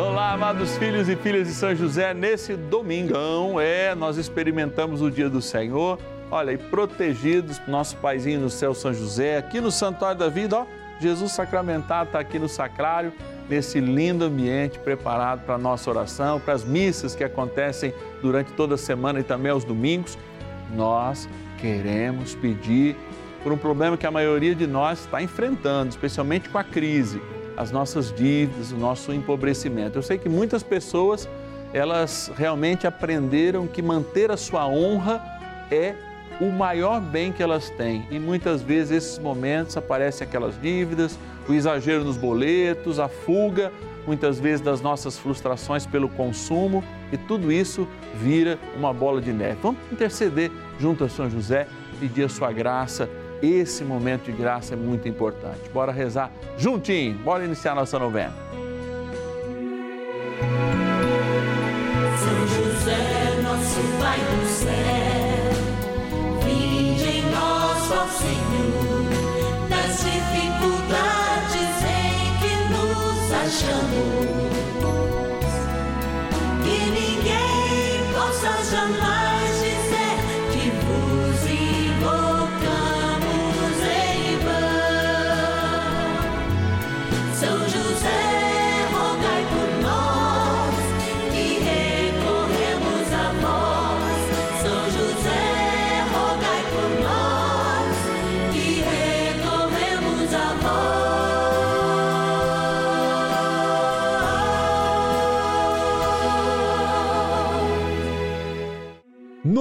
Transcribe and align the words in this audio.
Olá, 0.00 0.32
amados 0.32 0.78
filhos 0.78 1.10
e 1.10 1.16
filhas 1.16 1.46
de 1.46 1.52
São 1.52 1.74
José. 1.76 2.14
Nesse 2.14 2.56
domingão, 2.56 3.60
é, 3.60 3.94
nós 3.94 4.16
experimentamos 4.16 5.02
o 5.02 5.10
dia 5.10 5.28
do 5.28 5.42
Senhor. 5.42 5.98
Olha, 6.30 6.52
e 6.52 6.56
protegidos, 6.56 7.60
nosso 7.68 7.98
paizinho 7.98 8.40
no 8.40 8.48
céu, 8.48 8.72
São 8.72 8.94
José, 8.94 9.36
aqui 9.36 9.60
no 9.60 9.70
Santuário 9.70 10.18
da 10.18 10.30
Vida, 10.30 10.60
ó, 10.60 10.66
Jesus 10.98 11.32
sacramentado 11.32 12.06
está 12.06 12.18
aqui 12.18 12.38
no 12.38 12.48
sacrário, 12.48 13.12
nesse 13.46 13.78
lindo 13.78 14.24
ambiente 14.24 14.78
preparado 14.78 15.44
para 15.44 15.56
a 15.56 15.58
nossa 15.58 15.90
oração, 15.90 16.40
para 16.40 16.54
as 16.54 16.64
missas 16.64 17.14
que 17.14 17.22
acontecem 17.22 17.92
durante 18.22 18.52
toda 18.52 18.76
a 18.76 18.78
semana 18.78 19.20
e 19.20 19.22
também 19.22 19.52
aos 19.52 19.64
domingos. 19.64 20.16
Nós 20.74 21.28
queremos 21.58 22.34
pedir 22.34 22.96
por 23.42 23.52
um 23.52 23.58
problema 23.58 23.98
que 23.98 24.06
a 24.06 24.10
maioria 24.10 24.54
de 24.54 24.66
nós 24.66 25.00
está 25.00 25.20
enfrentando, 25.20 25.90
especialmente 25.90 26.48
com 26.48 26.56
a 26.56 26.64
crise 26.64 27.20
as 27.60 27.70
nossas 27.70 28.10
dívidas, 28.10 28.72
o 28.72 28.76
nosso 28.76 29.12
empobrecimento. 29.12 29.98
Eu 29.98 30.02
sei 30.02 30.16
que 30.16 30.30
muitas 30.30 30.62
pessoas, 30.62 31.28
elas 31.74 32.32
realmente 32.34 32.86
aprenderam 32.86 33.66
que 33.66 33.82
manter 33.82 34.30
a 34.30 34.36
sua 34.38 34.66
honra 34.66 35.22
é 35.70 35.94
o 36.40 36.50
maior 36.50 37.02
bem 37.02 37.30
que 37.30 37.42
elas 37.42 37.68
têm. 37.68 38.06
E 38.10 38.18
muitas 38.18 38.62
vezes 38.62 38.90
esses 38.92 39.18
momentos 39.18 39.76
aparecem 39.76 40.26
aquelas 40.26 40.58
dívidas, 40.58 41.18
o 41.46 41.52
exagero 41.52 42.02
nos 42.02 42.16
boletos, 42.16 42.98
a 42.98 43.08
fuga, 43.08 43.70
muitas 44.06 44.40
vezes 44.40 44.62
das 44.62 44.80
nossas 44.80 45.18
frustrações 45.18 45.84
pelo 45.84 46.08
consumo, 46.08 46.82
e 47.12 47.18
tudo 47.18 47.52
isso 47.52 47.86
vira 48.14 48.58
uma 48.74 48.90
bola 48.94 49.20
de 49.20 49.34
neve. 49.34 49.58
Vamos 49.62 49.80
interceder 49.92 50.50
junto 50.78 51.04
a 51.04 51.10
São 51.10 51.28
José, 51.28 51.68
pedir 52.00 52.24
a 52.24 52.28
sua 52.30 52.50
graça 52.52 53.06
esse 53.42 53.84
momento 53.84 54.24
de 54.24 54.32
graça 54.32 54.74
é 54.74 54.76
muito 54.76 55.08
importante. 55.08 55.68
Bora 55.72 55.92
rezar 55.92 56.30
juntinho, 56.56 57.18
bora 57.18 57.44
iniciar 57.44 57.74
nossa 57.74 57.98
novena. 57.98 58.34
São 62.18 62.46
José, 62.46 63.40
nosso 63.42 63.80
Pai 63.98 64.18
do 64.18 64.46
céu, 64.46 65.50
vinde 66.44 67.08
em 67.08 67.22
nós, 67.30 67.90
ó 67.92 68.06
Senhor, 68.08 69.04
nas 69.68 69.96
dificuldades 70.04 71.82
em 71.84 72.36
que 72.40 72.52
nos 72.72 73.32
achamos. 73.32 74.30
Que 76.62 76.78
ninguém 76.90 78.12
possa 78.12 78.50
jamais 78.70 79.09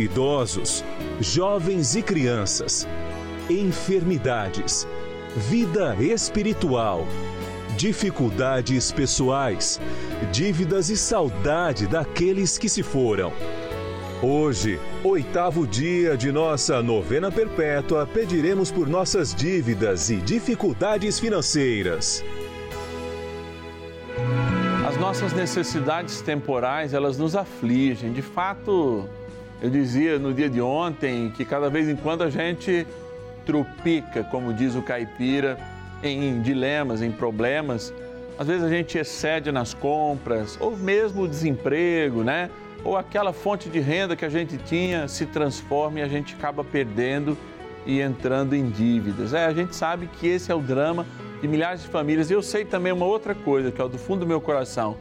idosos, 0.00 0.84
jovens 1.20 1.94
e 1.94 2.02
crianças, 2.02 2.86
enfermidades, 3.48 4.86
vida 5.36 5.94
espiritual, 5.96 7.06
dificuldades 7.76 8.90
pessoais, 8.92 9.80
dívidas 10.32 10.90
e 10.90 10.96
saudade 10.96 11.86
daqueles 11.86 12.58
que 12.58 12.68
se 12.68 12.82
foram. 12.82 13.32
Hoje, 14.22 14.78
oitavo 15.02 15.66
dia 15.66 16.14
de 16.14 16.30
nossa 16.30 16.82
novena 16.82 17.32
perpétua, 17.32 18.06
pediremos 18.06 18.70
por 18.70 18.86
nossas 18.86 19.34
dívidas 19.34 20.10
e 20.10 20.16
dificuldades 20.16 21.18
financeiras. 21.18 22.22
As 24.86 24.98
nossas 24.98 25.32
necessidades 25.32 26.20
temporais, 26.20 26.92
elas 26.92 27.16
nos 27.16 27.34
afligem. 27.34 28.12
De 28.12 28.20
fato, 28.20 29.08
eu 29.62 29.68
dizia 29.68 30.18
no 30.18 30.32
dia 30.32 30.48
de 30.48 30.60
ontem 30.60 31.30
que 31.36 31.44
cada 31.44 31.68
vez 31.68 31.88
em 31.88 31.96
quando 31.96 32.22
a 32.22 32.30
gente 32.30 32.86
trupica, 33.44 34.24
como 34.24 34.54
diz 34.54 34.74
o 34.74 34.82
caipira, 34.82 35.58
em 36.02 36.40
dilemas, 36.40 37.02
em 37.02 37.10
problemas. 37.10 37.92
Às 38.38 38.46
vezes 38.46 38.62
a 38.62 38.70
gente 38.70 38.96
excede 38.96 39.52
nas 39.52 39.74
compras, 39.74 40.56
ou 40.60 40.76
mesmo 40.76 41.22
o 41.22 41.28
desemprego, 41.28 42.22
né? 42.22 42.48
Ou 42.82 42.96
aquela 42.96 43.32
fonte 43.34 43.68
de 43.68 43.78
renda 43.80 44.16
que 44.16 44.24
a 44.24 44.30
gente 44.30 44.56
tinha 44.56 45.06
se 45.08 45.26
transforma 45.26 46.00
e 46.00 46.02
a 46.02 46.08
gente 46.08 46.34
acaba 46.34 46.64
perdendo 46.64 47.36
e 47.84 48.00
entrando 48.00 48.54
em 48.54 48.70
dívidas. 48.70 49.34
É, 49.34 49.44
a 49.44 49.52
gente 49.52 49.76
sabe 49.76 50.06
que 50.06 50.26
esse 50.26 50.50
é 50.50 50.54
o 50.54 50.60
drama 50.60 51.06
de 51.42 51.48
milhares 51.48 51.82
de 51.82 51.88
famílias. 51.88 52.30
E 52.30 52.32
eu 52.32 52.42
sei 52.42 52.64
também 52.64 52.92
uma 52.92 53.04
outra 53.04 53.34
coisa, 53.34 53.70
que 53.70 53.80
é 53.80 53.88
do 53.88 53.98
fundo 53.98 54.20
do 54.20 54.26
meu 54.26 54.40
coração. 54.40 54.96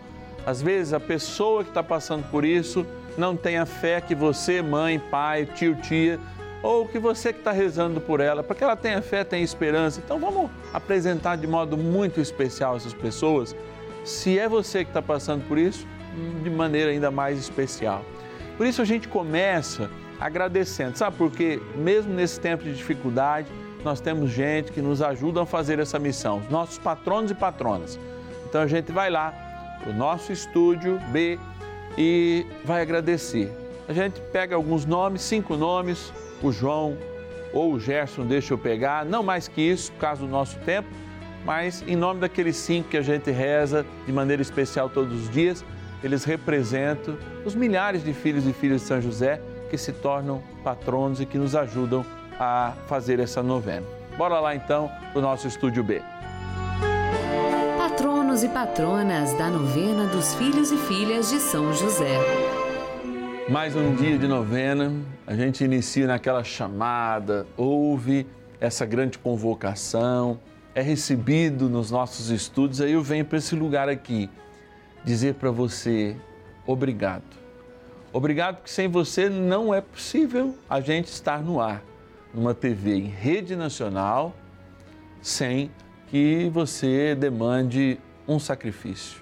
Às 0.45 0.61
vezes 0.61 0.91
a 0.91 0.99
pessoa 0.99 1.63
que 1.63 1.69
está 1.69 1.83
passando 1.83 2.29
por 2.29 2.43
isso 2.43 2.85
não 3.17 3.35
tem 3.35 3.57
a 3.57 3.65
fé 3.65 4.01
que 4.01 4.15
você, 4.15 4.61
mãe, 4.61 4.99
pai, 4.99 5.45
tio, 5.45 5.75
tia, 5.75 6.19
ou 6.61 6.87
que 6.87 6.99
você 6.99 7.31
que 7.31 7.39
está 7.39 7.51
rezando 7.51 8.01
por 8.01 8.19
ela, 8.19 8.43
para 8.43 8.55
que 8.55 8.63
ela 8.63 8.75
tenha 8.75 9.01
fé, 9.01 9.23
tenha 9.23 9.43
esperança. 9.43 10.01
Então 10.03 10.19
vamos 10.19 10.49
apresentar 10.73 11.37
de 11.37 11.47
modo 11.47 11.77
muito 11.77 12.19
especial 12.19 12.75
essas 12.75 12.93
pessoas. 12.93 13.55
Se 14.03 14.37
é 14.37 14.47
você 14.47 14.83
que 14.83 14.89
está 14.89 15.01
passando 15.01 15.47
por 15.47 15.57
isso, 15.57 15.87
de 16.43 16.49
maneira 16.49 16.91
ainda 16.91 17.11
mais 17.11 17.39
especial. 17.39 18.03
Por 18.57 18.65
isso 18.65 18.81
a 18.81 18.85
gente 18.85 19.07
começa 19.07 19.89
agradecendo, 20.19 20.97
sabe? 20.97 21.15
Porque 21.17 21.61
mesmo 21.75 22.13
nesse 22.13 22.39
tempo 22.39 22.63
de 22.63 22.73
dificuldade, 22.73 23.47
nós 23.83 24.01
temos 24.01 24.31
gente 24.31 24.71
que 24.71 24.81
nos 24.81 25.01
ajuda 25.01 25.43
a 25.43 25.45
fazer 25.45 25.79
essa 25.79 25.97
missão, 25.97 26.39
os 26.39 26.49
nossos 26.49 26.77
patronos 26.77 27.31
e 27.31 27.35
patronas. 27.35 27.97
Então 28.45 28.61
a 28.61 28.67
gente 28.67 28.91
vai 28.91 29.09
lá 29.09 29.33
para 29.81 29.91
o 29.91 29.93
nosso 29.93 30.33
estúdio 30.33 30.99
B 31.11 31.39
e 31.97 32.45
vai 32.63 32.81
agradecer. 32.81 33.51
A 33.87 33.93
gente 33.93 34.21
pega 34.31 34.55
alguns 34.55 34.85
nomes, 34.85 35.21
cinco 35.21 35.55
nomes, 35.55 36.13
o 36.41 36.51
João 36.51 36.97
ou 37.53 37.73
o 37.73 37.79
Gerson, 37.79 38.25
deixa 38.25 38.53
eu 38.53 38.57
pegar, 38.57 39.05
não 39.05 39.23
mais 39.23 39.47
que 39.47 39.61
isso, 39.61 39.91
por 39.93 39.99
causa 39.99 40.21
do 40.21 40.27
nosso 40.27 40.57
tempo, 40.59 40.87
mas 41.43 41.83
em 41.87 41.95
nome 41.95 42.19
daqueles 42.19 42.55
cinco 42.55 42.89
que 42.89 42.97
a 42.97 43.01
gente 43.01 43.31
reza 43.31 43.85
de 44.05 44.11
maneira 44.11 44.41
especial 44.41 44.89
todos 44.89 45.23
os 45.23 45.29
dias, 45.29 45.65
eles 46.03 46.23
representam 46.23 47.17
os 47.43 47.55
milhares 47.55 48.03
de 48.03 48.13
filhos 48.13 48.45
e 48.45 48.53
filhas 48.53 48.81
de 48.81 48.87
São 48.87 49.01
José 49.01 49.41
que 49.69 49.77
se 49.77 49.91
tornam 49.91 50.41
patronos 50.63 51.19
e 51.19 51.25
que 51.25 51.37
nos 51.37 51.55
ajudam 51.55 52.05
a 52.39 52.73
fazer 52.87 53.19
essa 53.19 53.43
novena. 53.43 53.85
Bora 54.17 54.39
lá 54.39 54.55
então 54.55 54.89
para 55.11 55.19
o 55.19 55.21
nosso 55.21 55.47
estúdio 55.47 55.83
B. 55.83 56.01
Patronos 58.39 58.43
e 58.43 58.49
patronas 58.49 59.33
da 59.33 59.49
novena 59.49 60.05
dos 60.07 60.33
filhos 60.35 60.71
e 60.71 60.77
filhas 60.77 61.29
de 61.29 61.39
São 61.39 61.73
José. 61.73 62.17
Mais 63.49 63.75
um 63.75 63.95
dia 63.95 64.17
de 64.17 64.27
novena, 64.27 64.93
a 65.27 65.35
gente 65.35 65.63
inicia 65.63 66.07
naquela 66.07 66.43
chamada, 66.43 67.45
ouve 67.57 68.25
essa 68.59 68.85
grande 68.85 69.17
convocação, 69.17 70.39
é 70.73 70.81
recebido 70.81 71.67
nos 71.67 71.91
nossos 71.91 72.29
estudos, 72.29 72.79
aí 72.79 72.93
eu 72.93 73.01
venho 73.01 73.25
para 73.25 73.39
esse 73.39 73.55
lugar 73.55 73.89
aqui 73.89 74.29
dizer 75.03 75.33
para 75.35 75.51
você 75.51 76.15
obrigado. 76.65 77.35
Obrigado 78.13 78.57
porque 78.57 78.71
sem 78.71 78.87
você 78.87 79.27
não 79.27 79.73
é 79.73 79.81
possível 79.81 80.55
a 80.69 80.79
gente 80.79 81.07
estar 81.07 81.41
no 81.41 81.59
ar, 81.59 81.83
numa 82.33 82.53
TV 82.53 82.95
em 82.95 83.07
rede 83.07 83.55
nacional, 83.55 84.33
sem 85.21 85.71
que 86.07 86.49
você 86.53 87.15
demande 87.15 87.99
um 88.29 88.39
sacrifício. 88.39 89.19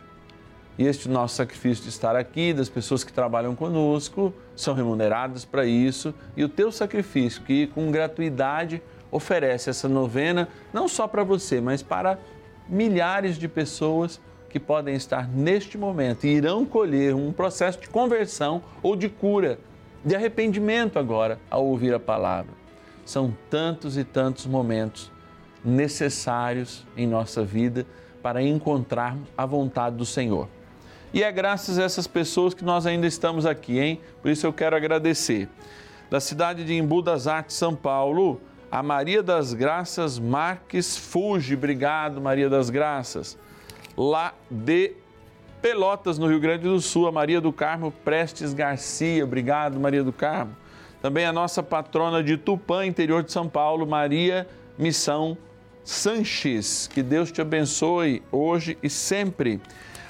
E 0.78 0.86
este 0.86 1.10
nosso 1.10 1.36
sacrifício 1.36 1.84
de 1.84 1.90
estar 1.90 2.16
aqui, 2.16 2.54
das 2.54 2.70
pessoas 2.70 3.04
que 3.04 3.12
trabalham 3.12 3.56
conosco, 3.56 4.32
são 4.56 4.76
remuneradas 4.76 5.44
para 5.44 5.66
isso, 5.66 6.14
e 6.36 6.44
o 6.44 6.50
teu 6.50 6.72
sacrifício, 6.72 7.42
que 7.42 7.66
com 7.68 7.90
gratuidade 7.90 8.84
oferece 9.10 9.70
essa 9.70 9.88
novena, 9.88 10.48
não 10.72 10.88
só 10.88 11.08
para 11.08 11.24
você, 11.24 11.60
mas 11.60 11.82
para 11.82 12.20
milhares 12.70 13.38
de 13.38 13.48
pessoas, 13.48 14.20
que 14.50 14.60
podem 14.60 14.96
estar 14.96 15.28
neste 15.28 15.78
momento 15.78 16.26
e 16.26 16.30
irão 16.30 16.66
colher 16.66 17.14
um 17.14 17.34
processo 17.34 17.80
de 17.80 17.90
conversão 17.90 18.64
ou 18.82 18.96
de 18.96 19.10
cura, 19.10 19.60
de 20.06 20.16
arrependimento 20.16 20.98
agora 20.98 21.40
ao 21.50 21.66
ouvir 21.66 21.94
a 21.94 22.00
palavra. 22.00 22.52
São 23.06 23.36
tantos 23.50 23.98
e 23.98 24.04
tantos 24.04 24.46
momentos 24.46 25.12
necessários 25.64 26.86
em 26.96 27.06
nossa 27.06 27.44
vida 27.44 27.86
para 28.22 28.42
encontrarmos 28.42 29.28
a 29.38 29.46
vontade 29.46 29.96
do 29.96 30.06
Senhor. 30.06 30.48
E 31.14 31.24
é 31.24 31.32
graças 31.32 31.80
a 31.80 31.84
essas 31.84 32.06
pessoas 32.06 32.54
que 32.54 32.64
nós 32.64 32.86
ainda 32.86 33.08
estamos 33.08 33.46
aqui, 33.46 33.80
hein? 33.80 34.02
Por 34.22 34.30
isso 34.30 34.46
eu 34.46 34.54
quero 34.54 34.76
agradecer. 34.76 35.48
Da 36.10 36.20
cidade 36.20 36.66
de 36.66 36.74
Embu 36.74 37.02
das 37.02 37.28
Artes, 37.28 37.56
São 37.56 37.76
Paulo, 37.76 38.42
a 38.70 38.84
Maria 38.84 39.24
das 39.24 39.54
Graças 39.54 40.20
Marques 40.20 40.98
Fuge. 40.98 41.56
Obrigado, 41.56 42.20
Maria 42.20 42.50
das 42.50 42.70
Graças. 42.70 43.38
Lá 43.96 44.34
de 44.52 44.94
Pelotas, 45.62 46.18
no 46.18 46.28
Rio 46.28 46.40
Grande 46.40 46.64
do 46.64 46.80
Sul, 46.80 47.08
a 47.08 47.12
Maria 47.12 47.42
do 47.42 47.52
Carmo 47.52 47.92
Prestes 47.92 48.54
Garcia. 48.54 49.24
Obrigado, 49.24 49.80
Maria 49.80 50.04
do 50.04 50.14
Carmo. 50.14 50.56
Também 51.02 51.26
a 51.26 51.32
nossa 51.32 51.64
patrona 51.64 52.22
de 52.24 52.38
Tupã, 52.38 52.86
interior 52.86 53.24
de 53.24 53.32
São 53.32 53.48
Paulo, 53.48 53.88
Maria 53.88 54.48
Missão 54.78 55.38
Sanches. 55.88 56.90
Que 56.94 57.02
Deus 57.02 57.32
te 57.32 57.40
abençoe 57.40 58.22
hoje 58.30 58.78
e 58.84 58.90
sempre. 58.90 59.62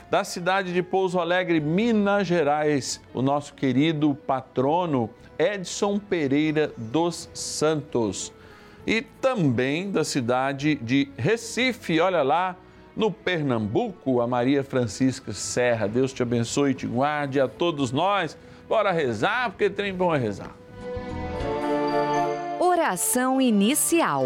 Da 0.09 0.23
cidade 0.23 0.73
de 0.73 0.81
Pouso 0.81 1.19
Alegre, 1.19 1.59
Minas 1.59 2.25
Gerais, 2.25 2.99
o 3.13 3.21
nosso 3.21 3.53
querido 3.53 4.15
patrono 4.15 5.07
Edson 5.37 5.99
Pereira 5.99 6.71
dos 6.75 7.29
Santos. 7.31 8.33
E 8.87 9.03
também 9.03 9.91
da 9.91 10.03
cidade 10.03 10.75
de 10.75 11.09
Recife, 11.15 11.99
olha 11.99 12.23
lá, 12.23 12.55
no 12.95 13.11
Pernambuco, 13.11 14.19
a 14.19 14.25
Maria 14.25 14.63
Francisca 14.63 15.31
Serra. 15.31 15.87
Deus 15.87 16.11
te 16.11 16.23
abençoe 16.23 16.71
e 16.71 16.73
te 16.73 16.87
guarde 16.87 17.39
a 17.39 17.47
todos 17.47 17.91
nós. 17.91 18.35
Bora 18.67 18.91
rezar, 18.91 19.51
porque 19.51 19.69
tem 19.69 19.93
bom 19.93 20.15
é 20.15 20.17
rezar. 20.17 20.55
Oração 22.59 23.39
inicial. 23.39 24.25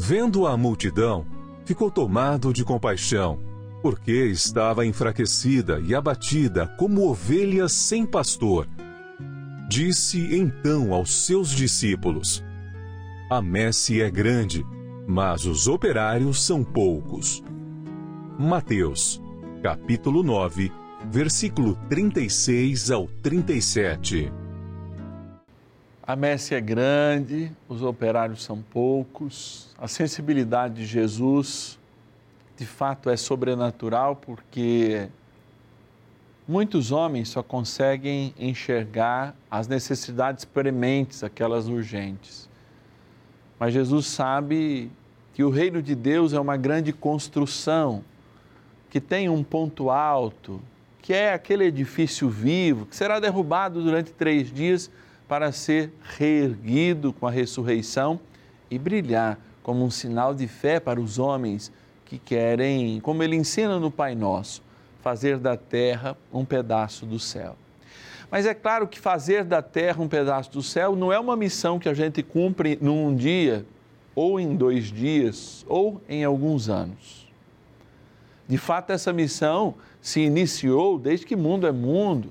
Vendo 0.00 0.46
a 0.46 0.56
multidão, 0.56 1.26
ficou 1.64 1.90
tomado 1.90 2.52
de 2.52 2.64
compaixão, 2.64 3.40
porque 3.82 4.12
estava 4.12 4.86
enfraquecida 4.86 5.80
e 5.80 5.92
abatida 5.92 6.68
como 6.78 7.10
ovelha 7.10 7.68
sem 7.68 8.06
pastor. 8.06 8.68
Disse 9.68 10.36
então 10.36 10.94
aos 10.94 11.26
seus 11.26 11.50
discípulos: 11.50 12.44
A 13.28 13.42
messe 13.42 14.00
é 14.00 14.08
grande, 14.08 14.64
mas 15.04 15.44
os 15.44 15.66
operários 15.66 16.46
são 16.46 16.62
poucos. 16.62 17.42
Mateus, 18.38 19.20
capítulo 19.64 20.22
9, 20.22 20.70
versículo 21.10 21.76
36 21.88 22.92
ao 22.92 23.08
37. 23.20 24.32
A 26.08 26.16
messe 26.16 26.54
é 26.54 26.60
grande, 26.60 27.52
os 27.68 27.82
operários 27.82 28.42
são 28.42 28.62
poucos, 28.62 29.74
a 29.76 29.86
sensibilidade 29.86 30.76
de 30.76 30.86
Jesus 30.86 31.78
de 32.56 32.64
fato 32.64 33.10
é 33.10 33.16
sobrenatural 33.18 34.16
porque 34.16 35.06
muitos 36.48 36.92
homens 36.92 37.28
só 37.28 37.42
conseguem 37.42 38.32
enxergar 38.38 39.36
as 39.50 39.68
necessidades 39.68 40.46
prementes, 40.46 41.22
aquelas 41.22 41.68
urgentes. 41.68 42.48
Mas 43.60 43.74
Jesus 43.74 44.06
sabe 44.06 44.90
que 45.34 45.44
o 45.44 45.50
reino 45.50 45.82
de 45.82 45.94
Deus 45.94 46.32
é 46.32 46.40
uma 46.40 46.56
grande 46.56 46.90
construção 46.90 48.02
que 48.88 48.98
tem 48.98 49.28
um 49.28 49.44
ponto 49.44 49.90
alto, 49.90 50.58
que 51.02 51.12
é 51.12 51.34
aquele 51.34 51.64
edifício 51.64 52.30
vivo, 52.30 52.86
que 52.86 52.96
será 52.96 53.20
derrubado 53.20 53.82
durante 53.82 54.10
três 54.10 54.50
dias 54.50 54.90
para 55.28 55.52
ser 55.52 55.92
reerguido 56.16 57.12
com 57.12 57.26
a 57.26 57.30
ressurreição 57.30 58.18
e 58.70 58.78
brilhar 58.78 59.38
como 59.62 59.84
um 59.84 59.90
sinal 59.90 60.34
de 60.34 60.48
fé 60.48 60.80
para 60.80 60.98
os 60.98 61.18
homens 61.18 61.70
que 62.06 62.18
querem, 62.18 62.98
como 63.00 63.22
ele 63.22 63.36
ensina 63.36 63.78
no 63.78 63.90
Pai 63.90 64.14
Nosso, 64.14 64.62
fazer 65.02 65.38
da 65.38 65.56
terra 65.56 66.16
um 66.32 66.44
pedaço 66.44 67.04
do 67.04 67.18
céu. 67.18 67.54
Mas 68.30 68.46
é 68.46 68.54
claro 68.54 68.88
que 68.88 68.98
fazer 68.98 69.44
da 69.44 69.60
terra 69.60 70.02
um 70.02 70.08
pedaço 70.08 70.50
do 70.50 70.62
céu 70.62 70.96
não 70.96 71.12
é 71.12 71.18
uma 71.18 71.36
missão 71.36 71.78
que 71.78 71.88
a 71.88 71.94
gente 71.94 72.22
cumpre 72.22 72.78
num 72.80 73.14
dia, 73.14 73.64
ou 74.14 74.40
em 74.40 74.56
dois 74.56 74.86
dias, 74.90 75.64
ou 75.68 76.00
em 76.08 76.24
alguns 76.24 76.68
anos. 76.68 77.28
De 78.48 78.56
fato, 78.56 78.90
essa 78.90 79.12
missão 79.12 79.74
se 80.00 80.20
iniciou 80.20 80.98
desde 80.98 81.26
que 81.26 81.36
mundo 81.36 81.66
é 81.66 81.72
mundo, 81.72 82.30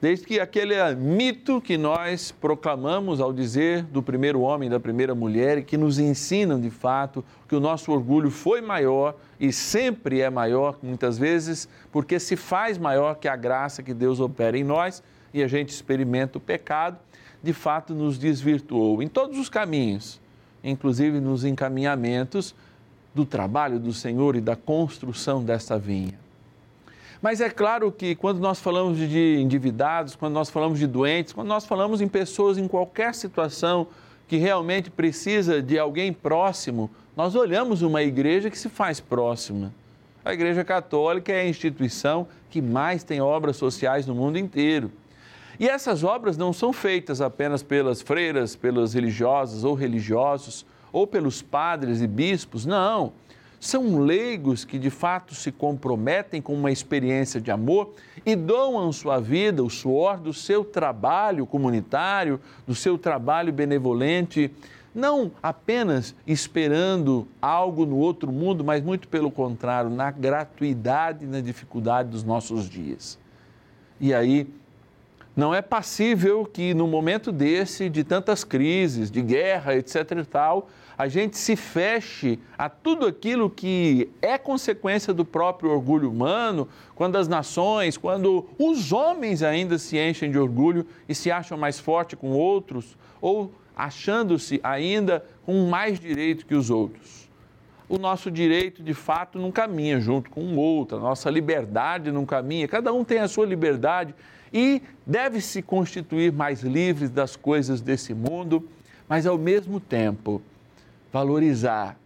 desde 0.00 0.24
que 0.24 0.40
aquele 0.40 0.74
mito 0.94 1.60
que 1.60 1.76
nós 1.76 2.32
proclamamos 2.32 3.20
ao 3.20 3.32
dizer 3.32 3.82
do 3.82 4.02
primeiro 4.02 4.40
homem 4.40 4.66
e 4.66 4.70
da 4.70 4.80
primeira 4.80 5.14
mulher 5.14 5.58
e 5.58 5.62
que 5.62 5.76
nos 5.76 5.98
ensinam 5.98 6.58
de 6.58 6.70
fato 6.70 7.22
que 7.46 7.54
o 7.54 7.60
nosso 7.60 7.92
orgulho 7.92 8.30
foi 8.30 8.62
maior 8.62 9.14
e 9.38 9.52
sempre 9.52 10.20
é 10.22 10.30
maior, 10.30 10.78
muitas 10.82 11.18
vezes, 11.18 11.68
porque 11.92 12.18
se 12.18 12.34
faz 12.34 12.78
maior 12.78 13.16
que 13.16 13.28
a 13.28 13.36
graça 13.36 13.82
que 13.82 13.92
Deus 13.92 14.20
opera 14.20 14.56
em 14.56 14.64
nós 14.64 15.02
e 15.34 15.42
a 15.42 15.48
gente 15.48 15.68
experimenta 15.68 16.38
o 16.38 16.40
pecado, 16.40 16.98
de 17.42 17.52
fato 17.52 17.94
nos 17.94 18.18
desvirtuou 18.18 19.02
em 19.02 19.08
todos 19.08 19.38
os 19.38 19.50
caminhos, 19.50 20.18
inclusive 20.64 21.20
nos 21.20 21.44
encaminhamentos 21.44 22.54
do 23.14 23.26
trabalho 23.26 23.78
do 23.78 23.92
Senhor 23.92 24.34
e 24.34 24.40
da 24.40 24.56
construção 24.56 25.44
desta 25.44 25.78
vinha. 25.78 26.29
Mas 27.22 27.40
é 27.40 27.50
claro 27.50 27.92
que 27.92 28.14
quando 28.14 28.38
nós 28.38 28.60
falamos 28.60 28.98
de 28.98 29.36
endividados, 29.38 30.16
quando 30.16 30.32
nós 30.32 30.48
falamos 30.48 30.78
de 30.78 30.86
doentes, 30.86 31.32
quando 31.32 31.48
nós 31.48 31.66
falamos 31.66 32.00
em 32.00 32.08
pessoas 32.08 32.56
em 32.56 32.66
qualquer 32.66 33.14
situação 33.14 33.86
que 34.26 34.36
realmente 34.36 34.90
precisa 34.90 35.60
de 35.60 35.78
alguém 35.78 36.12
próximo, 36.12 36.90
nós 37.16 37.34
olhamos 37.34 37.82
uma 37.82 38.02
igreja 38.02 38.48
que 38.48 38.58
se 38.58 38.68
faz 38.68 39.00
próxima. 39.00 39.72
A 40.24 40.32
Igreja 40.32 40.64
Católica 40.64 41.32
é 41.32 41.40
a 41.40 41.48
instituição 41.48 42.26
que 42.50 42.62
mais 42.62 43.02
tem 43.02 43.20
obras 43.20 43.56
sociais 43.56 44.06
no 44.06 44.14
mundo 44.14 44.38
inteiro. 44.38 44.90
E 45.58 45.68
essas 45.68 46.04
obras 46.04 46.36
não 46.38 46.52
são 46.52 46.72
feitas 46.72 47.20
apenas 47.20 47.62
pelas 47.62 48.00
freiras, 48.00 48.56
pelas 48.56 48.94
religiosas 48.94 49.64
ou 49.64 49.74
religiosos, 49.74 50.64
ou 50.92 51.06
pelos 51.06 51.42
padres 51.42 52.00
e 52.00 52.06
bispos, 52.06 52.64
não. 52.64 53.12
São 53.60 54.00
leigos 54.00 54.64
que 54.64 54.78
de 54.78 54.88
fato 54.88 55.34
se 55.34 55.52
comprometem 55.52 56.40
com 56.40 56.54
uma 56.54 56.72
experiência 56.72 57.38
de 57.38 57.50
amor 57.50 57.92
e 58.24 58.34
doam 58.34 58.90
sua 58.90 59.20
vida, 59.20 59.62
o 59.62 59.68
suor 59.68 60.18
do 60.18 60.32
seu 60.32 60.64
trabalho 60.64 61.44
comunitário, 61.44 62.40
do 62.66 62.74
seu 62.74 62.96
trabalho 62.96 63.52
benevolente, 63.52 64.50
não 64.94 65.30
apenas 65.42 66.14
esperando 66.26 67.28
algo 67.40 67.84
no 67.84 67.98
outro 67.98 68.32
mundo, 68.32 68.64
mas 68.64 68.82
muito 68.82 69.06
pelo 69.08 69.30
contrário, 69.30 69.90
na 69.90 70.10
gratuidade 70.10 71.26
e 71.26 71.28
na 71.28 71.42
dificuldade 71.42 72.08
dos 72.08 72.24
nossos 72.24 72.68
dias. 72.68 73.18
E 74.00 74.14
aí, 74.14 74.48
não 75.36 75.54
é 75.54 75.62
passível 75.62 76.44
que 76.44 76.74
no 76.74 76.88
momento 76.88 77.30
desse, 77.30 77.88
de 77.88 78.02
tantas 78.02 78.42
crises, 78.42 79.10
de 79.10 79.22
guerra, 79.22 79.76
etc 79.76 80.10
e 80.18 80.24
tal, 80.24 80.68
a 81.00 81.08
gente 81.08 81.38
se 81.38 81.56
feche 81.56 82.38
a 82.58 82.68
tudo 82.68 83.06
aquilo 83.06 83.48
que 83.48 84.10
é 84.20 84.36
consequência 84.36 85.14
do 85.14 85.24
próprio 85.24 85.70
orgulho 85.70 86.10
humano, 86.10 86.68
quando 86.94 87.16
as 87.16 87.26
nações, 87.26 87.96
quando 87.96 88.46
os 88.58 88.92
homens 88.92 89.42
ainda 89.42 89.78
se 89.78 89.96
enchem 89.96 90.30
de 90.30 90.38
orgulho 90.38 90.86
e 91.08 91.14
se 91.14 91.30
acham 91.30 91.56
mais 91.56 91.80
forte 91.80 92.14
com 92.16 92.32
outros, 92.32 92.98
ou 93.18 93.50
achando-se 93.74 94.60
ainda 94.62 95.24
com 95.46 95.70
mais 95.70 95.98
direito 95.98 96.44
que 96.44 96.54
os 96.54 96.68
outros. 96.68 97.30
O 97.88 97.96
nosso 97.96 98.30
direito, 98.30 98.82
de 98.82 98.92
fato, 98.92 99.38
não 99.38 99.50
caminha 99.50 99.98
junto 100.00 100.28
com 100.28 100.42
o 100.42 100.56
outro, 100.56 100.98
a 100.98 101.00
nossa 101.00 101.30
liberdade 101.30 102.12
não 102.12 102.26
caminha, 102.26 102.68
cada 102.68 102.92
um 102.92 103.04
tem 103.04 103.20
a 103.20 103.28
sua 103.28 103.46
liberdade 103.46 104.14
e 104.52 104.82
deve 105.06 105.40
se 105.40 105.62
constituir 105.62 106.30
mais 106.30 106.60
livres 106.60 107.08
das 107.08 107.36
coisas 107.36 107.80
desse 107.80 108.12
mundo, 108.12 108.68
mas 109.08 109.26
ao 109.26 109.38
mesmo 109.38 109.80
tempo 109.80 110.42
valorizar 111.12 111.98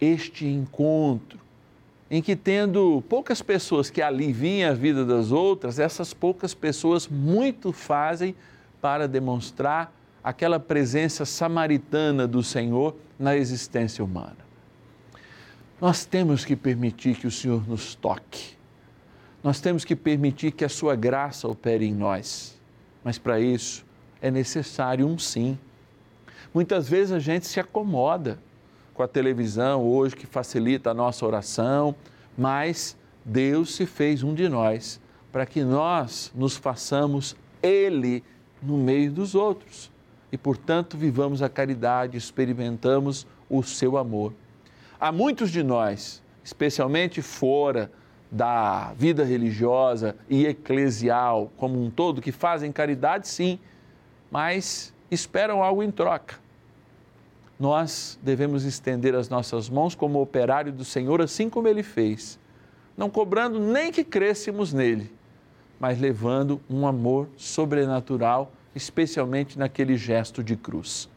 este 0.00 0.46
encontro, 0.46 1.38
em 2.10 2.20
que, 2.20 2.36
tendo 2.36 3.02
poucas 3.08 3.40
pessoas 3.40 3.88
que 3.88 4.02
aliviem 4.02 4.64
a 4.64 4.74
vida 4.74 5.04
das 5.04 5.32
outras, 5.32 5.78
essas 5.78 6.12
poucas 6.12 6.52
pessoas 6.52 7.08
muito 7.08 7.72
fazem 7.72 8.34
para 8.80 9.08
demonstrar 9.08 9.94
aquela 10.22 10.60
presença 10.60 11.24
samaritana 11.24 12.26
do 12.26 12.42
Senhor 12.42 12.94
na 13.18 13.36
existência 13.36 14.04
humana. 14.04 14.36
Nós 15.80 16.04
temos 16.04 16.44
que 16.44 16.54
permitir 16.54 17.16
que 17.16 17.26
o 17.26 17.30
Senhor 17.30 17.66
nos 17.68 17.94
toque, 17.94 18.56
nós 19.42 19.60
temos 19.60 19.84
que 19.84 19.96
permitir 19.96 20.52
que 20.52 20.64
a 20.64 20.68
Sua 20.68 20.94
graça 20.94 21.48
opere 21.48 21.86
em 21.86 21.94
nós, 21.94 22.60
mas 23.02 23.18
para 23.18 23.40
isso 23.40 23.84
é 24.20 24.30
necessário 24.30 25.06
um 25.06 25.18
sim 25.18 25.58
Muitas 26.54 26.88
vezes 26.88 27.12
a 27.12 27.18
gente 27.18 27.46
se 27.46 27.58
acomoda 27.58 28.38
com 28.92 29.02
a 29.02 29.08
televisão 29.08 29.82
hoje 29.82 30.14
que 30.14 30.26
facilita 30.26 30.90
a 30.90 30.94
nossa 30.94 31.24
oração, 31.24 31.94
mas 32.36 32.96
Deus 33.24 33.74
se 33.74 33.86
fez 33.86 34.22
um 34.22 34.34
de 34.34 34.48
nós 34.48 35.00
para 35.32 35.46
que 35.46 35.64
nós 35.64 36.30
nos 36.34 36.56
façamos 36.56 37.34
Ele 37.62 38.22
no 38.62 38.76
meio 38.76 39.10
dos 39.10 39.34
outros 39.34 39.90
e, 40.30 40.36
portanto, 40.36 40.96
vivamos 40.96 41.40
a 41.40 41.48
caridade, 41.48 42.18
experimentamos 42.18 43.26
o 43.48 43.62
seu 43.62 43.96
amor. 43.96 44.34
Há 45.00 45.10
muitos 45.10 45.50
de 45.50 45.62
nós, 45.62 46.22
especialmente 46.44 47.22
fora 47.22 47.90
da 48.30 48.92
vida 48.96 49.24
religiosa 49.24 50.16
e 50.28 50.46
eclesial 50.46 51.50
como 51.56 51.82
um 51.82 51.90
todo, 51.90 52.20
que 52.20 52.32
fazem 52.32 52.70
caridade, 52.70 53.26
sim, 53.26 53.58
mas 54.30 54.91
esperam 55.12 55.62
algo 55.62 55.82
em 55.82 55.90
troca 55.90 56.42
nós 57.62 58.18
devemos 58.20 58.64
estender 58.64 59.14
as 59.14 59.28
nossas 59.28 59.70
mãos 59.70 59.94
como 59.94 60.20
operário 60.20 60.72
do 60.72 60.84
Senhor, 60.84 61.22
assim 61.22 61.48
como 61.48 61.68
ele 61.68 61.84
fez, 61.84 62.36
não 62.96 63.08
cobrando 63.08 63.60
nem 63.60 63.92
que 63.92 64.02
crescemos 64.02 64.72
nele, 64.72 65.12
mas 65.78 66.00
levando 66.00 66.60
um 66.68 66.88
amor 66.88 67.28
sobrenatural, 67.36 68.50
especialmente 68.74 69.56
naquele 69.56 69.96
gesto 69.96 70.42
de 70.42 70.56
cruz. 70.56 71.08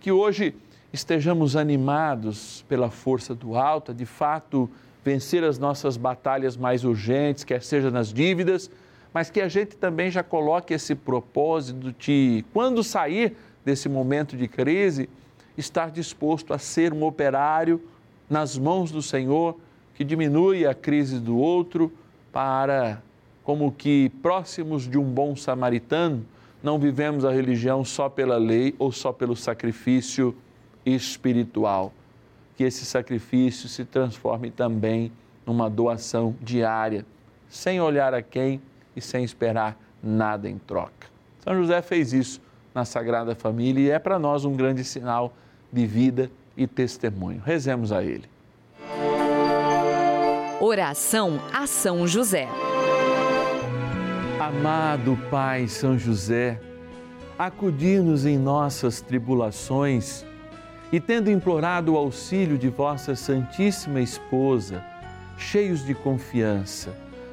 Que 0.00 0.10
hoje 0.10 0.54
estejamos 0.94 1.56
animados 1.56 2.64
pela 2.66 2.90
força 2.90 3.34
do 3.34 3.54
alto, 3.54 3.92
de 3.92 4.06
fato 4.06 4.68
vencer 5.04 5.44
as 5.44 5.58
nossas 5.58 5.98
batalhas 5.98 6.56
mais 6.56 6.84
urgentes, 6.84 7.44
quer 7.44 7.62
seja 7.62 7.90
nas 7.90 8.10
dívidas, 8.10 8.70
mas 9.12 9.30
que 9.30 9.40
a 9.40 9.48
gente 9.48 9.76
também 9.76 10.10
já 10.10 10.22
coloque 10.22 10.72
esse 10.72 10.94
propósito 10.94 11.94
de, 11.98 12.44
quando 12.52 12.82
sair 12.84 13.36
desse 13.64 13.88
momento 13.88 14.36
de 14.36 14.46
crise, 14.46 15.08
estar 15.56 15.90
disposto 15.90 16.54
a 16.54 16.58
ser 16.58 16.92
um 16.92 17.04
operário 17.04 17.80
nas 18.28 18.56
mãos 18.56 18.90
do 18.90 19.02
Senhor, 19.02 19.56
que 19.94 20.04
diminui 20.04 20.66
a 20.66 20.74
crise 20.74 21.18
do 21.18 21.36
outro, 21.36 21.92
para, 22.32 23.02
como 23.42 23.72
que 23.72 24.10
próximos 24.22 24.88
de 24.88 24.96
um 24.96 25.04
bom 25.04 25.34
samaritano, 25.34 26.24
não 26.62 26.78
vivemos 26.78 27.24
a 27.24 27.32
religião 27.32 27.84
só 27.84 28.08
pela 28.08 28.36
lei 28.36 28.74
ou 28.78 28.92
só 28.92 29.12
pelo 29.12 29.34
sacrifício 29.34 30.36
espiritual. 30.86 31.92
Que 32.56 32.64
esse 32.64 32.84
sacrifício 32.84 33.68
se 33.68 33.84
transforme 33.84 34.50
também 34.50 35.10
numa 35.44 35.68
doação 35.68 36.36
diária, 36.40 37.04
sem 37.48 37.80
olhar 37.80 38.14
a 38.14 38.22
quem 38.22 38.60
e 39.00 39.02
sem 39.02 39.24
esperar 39.24 39.76
nada 40.02 40.48
em 40.48 40.58
troca. 40.58 41.08
São 41.42 41.54
José 41.56 41.80
fez 41.80 42.12
isso 42.12 42.40
na 42.74 42.84
Sagrada 42.84 43.34
Família 43.34 43.80
e 43.82 43.90
é 43.90 43.98
para 43.98 44.18
nós 44.18 44.44
um 44.44 44.54
grande 44.54 44.84
sinal 44.84 45.32
de 45.72 45.86
vida 45.86 46.30
e 46.56 46.66
testemunho. 46.66 47.42
Rezemos 47.44 47.92
a 47.92 48.04
Ele. 48.04 48.28
Oração 50.60 51.40
a 51.52 51.66
São 51.66 52.06
José. 52.06 52.46
Amado 54.38 55.18
Pai 55.30 55.66
São 55.66 55.98
José, 55.98 56.60
acudir-nos 57.38 58.26
em 58.26 58.38
nossas 58.38 59.00
tribulações 59.00 60.26
e, 60.92 61.00
tendo 61.00 61.30
implorado 61.30 61.94
o 61.94 61.96
auxílio 61.96 62.58
de 62.58 62.68
vossa 62.68 63.14
Santíssima 63.14 64.00
Esposa, 64.00 64.84
cheios 65.38 65.84
de 65.84 65.94
confiança, 65.94 66.94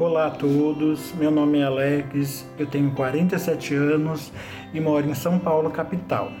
Olá 0.00 0.28
a 0.28 0.30
todos, 0.30 1.12
meu 1.12 1.30
nome 1.30 1.58
é 1.58 1.64
Alex, 1.64 2.48
eu 2.58 2.66
tenho 2.66 2.90
47 2.92 3.74
anos 3.74 4.32
e 4.72 4.80
moro 4.80 5.06
em 5.06 5.12
São 5.12 5.38
Paulo, 5.38 5.68
capital. 5.68 6.32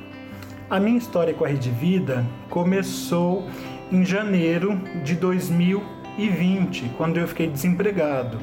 A 0.70 0.80
minha 0.80 0.96
história 0.96 1.34
com 1.34 1.44
a 1.44 1.48
Rede 1.48 1.68
Vida 1.68 2.24
começou 2.48 3.46
em 3.92 4.02
janeiro 4.02 4.80
de 5.04 5.14
2020, 5.14 6.90
quando 6.96 7.18
eu 7.18 7.28
fiquei 7.28 7.48
desempregado. 7.48 8.38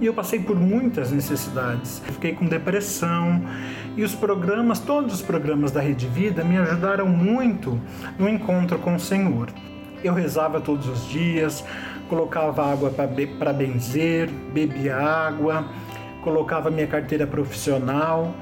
E 0.00 0.06
eu 0.06 0.12
passei 0.12 0.40
por 0.40 0.58
muitas 0.58 1.12
necessidades. 1.12 2.02
Fiquei 2.06 2.32
com 2.32 2.44
depressão 2.44 3.44
e 3.96 4.02
os 4.02 4.16
programas, 4.16 4.80
todos 4.80 5.14
os 5.14 5.22
programas 5.22 5.70
da 5.70 5.80
Rede 5.80 6.08
Vida 6.08 6.42
me 6.42 6.58
ajudaram 6.58 7.06
muito 7.06 7.80
no 8.18 8.28
encontro 8.28 8.80
com 8.80 8.96
o 8.96 9.00
Senhor. 9.00 9.48
Eu 10.02 10.12
rezava 10.12 10.60
todos 10.60 10.88
os 10.88 11.08
dias, 11.08 11.64
colocava 12.10 12.66
água 12.70 12.90
para 12.90 13.52
benzer, 13.52 14.28
bebia 14.52 14.96
água, 14.96 15.64
colocava 16.22 16.68
minha 16.68 16.88
carteira 16.88 17.24
profissional 17.24 18.34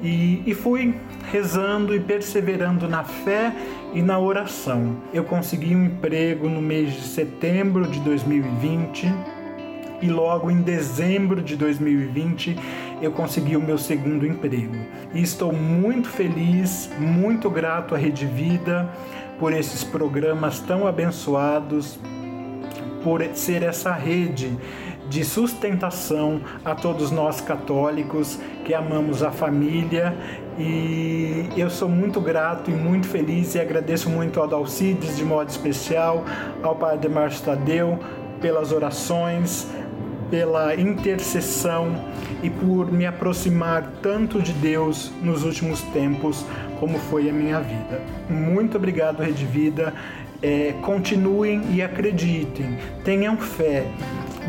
e, 0.00 0.40
e 0.46 0.54
fui 0.54 0.94
rezando 1.32 1.94
e 1.94 1.98
perseverando 1.98 2.88
na 2.88 3.02
fé 3.02 3.52
e 3.92 4.00
na 4.00 4.20
oração. 4.20 4.96
Eu 5.12 5.24
consegui 5.24 5.74
um 5.74 5.86
emprego 5.86 6.48
no 6.48 6.62
mês 6.62 6.92
de 6.92 7.02
setembro 7.02 7.90
de 7.90 7.98
2020 8.00 9.12
e 10.00 10.08
logo 10.08 10.48
em 10.48 10.62
dezembro 10.62 11.42
de 11.42 11.56
2020 11.56 12.56
eu 13.02 13.10
consegui 13.10 13.56
o 13.56 13.60
meu 13.60 13.76
segundo 13.76 14.24
emprego. 14.24 14.76
E 15.12 15.20
estou 15.20 15.52
muito 15.52 16.08
feliz, 16.08 16.88
muito 17.00 17.50
grato 17.50 17.96
à 17.96 17.98
Rede 17.98 18.26
Vida 18.26 18.88
por 19.40 19.52
esses 19.52 19.82
programas 19.82 20.60
tão 20.60 20.86
abençoados, 20.86 21.98
por 23.02 23.24
ser 23.34 23.62
essa 23.62 23.92
rede 23.92 24.56
de 25.08 25.24
sustentação 25.24 26.40
a 26.64 26.74
todos 26.74 27.10
nós 27.10 27.40
católicos 27.40 28.38
que 28.64 28.74
amamos 28.74 29.22
a 29.22 29.30
família 29.30 30.14
e 30.58 31.48
eu 31.56 31.70
sou 31.70 31.88
muito 31.88 32.20
grato 32.20 32.70
e 32.70 32.74
muito 32.74 33.06
feliz 33.06 33.54
e 33.54 33.60
agradeço 33.60 34.10
muito 34.10 34.40
ao 34.40 34.46
Dalcides 34.46 35.16
de 35.16 35.24
modo 35.24 35.48
especial, 35.48 36.24
ao 36.62 36.76
Padre 36.76 37.08
Márcio 37.08 37.44
Tadeu 37.44 37.98
pelas 38.40 38.72
orações, 38.72 39.66
pela 40.30 40.74
intercessão 40.74 41.94
e 42.42 42.50
por 42.50 42.90
me 42.92 43.06
aproximar 43.06 43.90
tanto 44.02 44.40
de 44.40 44.52
Deus 44.52 45.10
nos 45.22 45.42
últimos 45.44 45.80
tempos, 45.82 46.44
como 46.78 46.98
foi 46.98 47.28
a 47.28 47.32
minha 47.32 47.60
vida. 47.60 48.00
Muito 48.28 48.76
obrigado, 48.76 49.22
Rede 49.22 49.44
Vida. 49.44 49.92
É, 50.40 50.72
continuem 50.82 51.62
e 51.74 51.82
acreditem, 51.82 52.78
tenham 53.04 53.36
fé. 53.36 53.86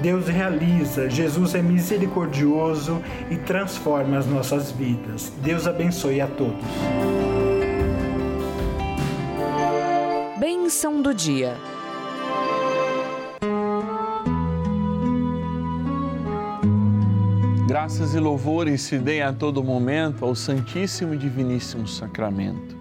Deus 0.01 0.27
realiza, 0.27 1.09
Jesus 1.09 1.55
é 1.55 1.61
misericordioso 1.61 3.01
e 3.29 3.35
transforma 3.35 4.17
as 4.17 4.25
nossas 4.25 4.71
vidas. 4.71 5.33
Deus 5.41 5.67
abençoe 5.67 6.21
a 6.21 6.27
todos. 6.27 6.63
Bênção 10.39 11.01
do 11.01 11.13
dia. 11.13 11.57
Graças 17.67 18.15
e 18.15 18.19
louvores 18.19 18.81
se 18.81 18.97
deem 18.97 19.21
a 19.21 19.31
todo 19.31 19.63
momento 19.63 20.25
ao 20.25 20.33
Santíssimo 20.33 21.13
e 21.13 21.17
Diviníssimo 21.17 21.87
Sacramento. 21.87 22.78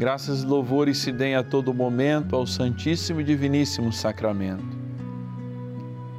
Graças 0.00 0.42
e 0.42 0.46
louvores 0.46 0.96
se 0.96 1.12
deem 1.12 1.34
a 1.34 1.42
todo 1.42 1.74
momento 1.74 2.34
ao 2.34 2.46
Santíssimo 2.46 3.20
e 3.20 3.24
Diviníssimo 3.24 3.92
Sacramento. 3.92 4.64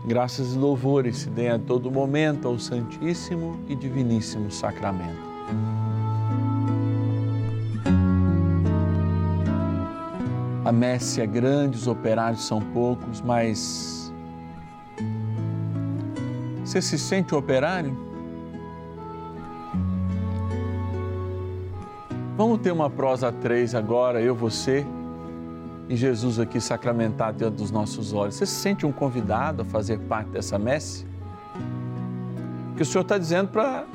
Graças 0.05 0.53
e 0.53 0.55
louvores 0.55 1.17
se 1.17 1.31
deem 1.31 1.49
a 1.49 1.57
todo 1.57 1.89
momento 1.89 2.47
ao 2.47 2.59
Santíssimo 2.59 3.59
e 3.67 3.73
Diviníssimo 3.73 4.51
Sacramento. 4.51 5.19
A 10.63 10.71
messe 10.71 11.19
é 11.19 11.25
grande, 11.25 11.75
os 11.75 11.87
operários 11.87 12.45
são 12.45 12.61
poucos, 12.61 13.19
mas 13.19 14.13
você 16.63 16.79
se 16.83 16.99
sente 16.99 17.33
operário? 17.33 18.10
Vamos 22.41 22.59
ter 22.59 22.71
uma 22.71 22.89
prosa 22.89 23.31
três 23.31 23.75
agora, 23.75 24.19
eu, 24.19 24.33
você 24.33 24.83
e 25.87 25.95
Jesus 25.95 26.39
aqui 26.39 26.59
sacramentado 26.59 27.37
diante 27.37 27.57
dos 27.57 27.69
nossos 27.69 28.13
olhos. 28.13 28.33
Você 28.33 28.47
se 28.47 28.55
sente 28.55 28.83
um 28.83 28.91
convidado 28.91 29.61
a 29.61 29.65
fazer 29.65 29.99
parte 29.99 30.31
dessa 30.31 30.57
messe? 30.57 31.05
Que 32.75 32.81
o 32.81 32.85
Senhor 32.85 33.03
está 33.03 33.19
dizendo 33.19 33.49
para 33.49 33.85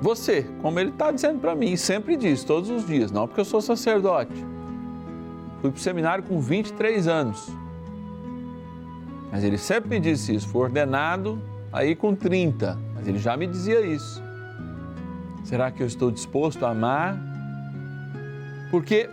você, 0.00 0.46
como 0.62 0.80
Ele 0.80 0.88
está 0.88 1.12
dizendo 1.12 1.40
para 1.40 1.54
mim, 1.54 1.76
sempre 1.76 2.16
diz, 2.16 2.42
todos 2.42 2.70
os 2.70 2.86
dias, 2.86 3.12
não 3.12 3.28
porque 3.28 3.42
eu 3.42 3.44
sou 3.44 3.60
sacerdote. 3.60 4.46
Fui 5.60 5.70
para 5.70 5.78
o 5.78 5.82
seminário 5.82 6.24
com 6.24 6.40
23 6.40 7.06
anos. 7.06 7.50
Mas 9.30 9.44
ele 9.44 9.58
sempre 9.58 9.90
me 9.90 10.00
disse 10.00 10.34
isso, 10.34 10.48
foi 10.48 10.62
ordenado 10.62 11.38
aí 11.70 11.94
com 11.94 12.14
30, 12.14 12.78
mas 12.94 13.06
ele 13.06 13.18
já 13.18 13.36
me 13.36 13.46
dizia 13.46 13.82
isso. 13.82 14.22
Será 15.44 15.70
que 15.70 15.82
eu 15.82 15.86
estou 15.86 16.10
disposto 16.10 16.64
a 16.64 16.70
amar? 16.70 17.29
Porque 18.70 19.08